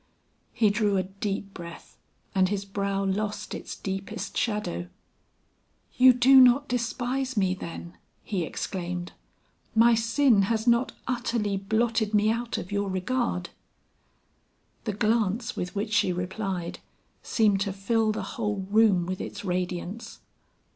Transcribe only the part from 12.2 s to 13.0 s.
out of your